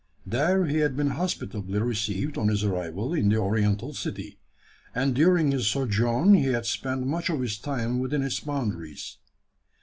There 0.25 0.65
he 0.65 0.77
had 0.77 0.97
been 0.97 1.11
hospitably 1.11 1.77
received 1.77 2.35
on 2.35 2.47
his 2.47 2.63
arrival 2.63 3.13
in 3.13 3.29
the 3.29 3.35
Oriental 3.37 3.93
city; 3.93 4.39
and 4.95 5.13
during 5.13 5.51
his 5.51 5.67
sojourn 5.67 6.33
he 6.33 6.45
had 6.47 6.65
spent 6.65 7.05
much 7.05 7.29
of 7.29 7.39
his 7.39 7.59
time 7.59 7.99
within 7.99 8.23
its 8.23 8.39
boundaries. 8.39 9.17